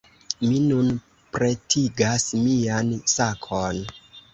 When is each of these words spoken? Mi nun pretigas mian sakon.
Mi 0.45 0.55
nun 0.69 0.89
pretigas 1.37 2.29
mian 2.49 2.95
sakon. 3.17 3.89